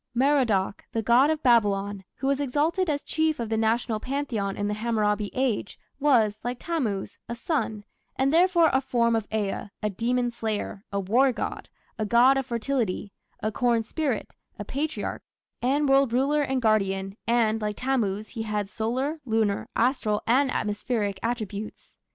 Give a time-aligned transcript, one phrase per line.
[0.15, 4.67] Merodach, the god of Babylon, who was exalted as chief of the National pantheon in
[4.67, 7.83] the Hammurabi Age, was, like Tammuz, a son,
[8.15, 11.69] and therefore a form of Ea, a demon slayer, a war god,
[11.99, 15.21] a god of fertility, a corn spirit, a Patriarch,
[15.61, 21.19] and world ruler and guardian, and, like Tammuz, he had solar, lunar, astral, and atmospheric
[21.21, 21.93] attributes.